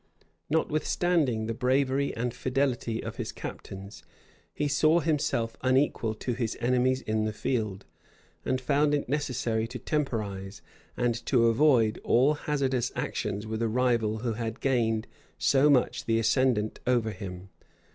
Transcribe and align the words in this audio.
Notwithstanding 0.49 1.45
the 1.45 1.53
bravery 1.53 2.11
and 2.15 2.33
fidelity 2.33 3.03
of 3.03 3.17
his 3.17 3.31
captains, 3.31 4.01
he 4.51 4.67
saw 4.67 4.99
himself 4.99 5.55
unequal 5.61 6.15
to 6.15 6.33
his 6.33 6.57
enemies 6.59 7.01
in 7.01 7.25
the 7.25 7.31
field; 7.31 7.85
and 8.43 8.59
found 8.59 8.95
it 8.95 9.07
necessary 9.07 9.67
to 9.67 9.77
temporize, 9.77 10.63
and 10.97 11.23
to 11.27 11.45
avoid 11.45 11.99
all 12.03 12.33
hazardous 12.33 12.91
actions 12.95 13.45
with 13.45 13.61
a 13.61 13.69
rival 13.69 14.17
who 14.25 14.33
had 14.33 14.59
gained 14.59 15.05
so 15.37 15.69
much 15.69 16.05
the 16.05 16.17
ascendant 16.17 16.79
over 16.87 17.11
him. 17.11 17.49